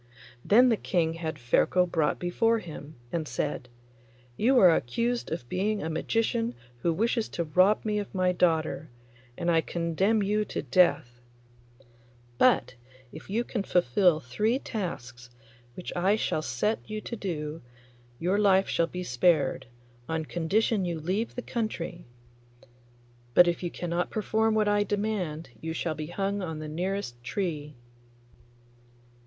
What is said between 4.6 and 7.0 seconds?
accused of being a magician who